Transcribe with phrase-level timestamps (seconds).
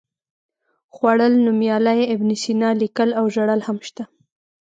[0.93, 4.03] خوړل، نومیالی، ابن سینا، لیکل او ژړل هم شته.